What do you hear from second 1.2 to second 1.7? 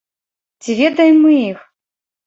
мы іх?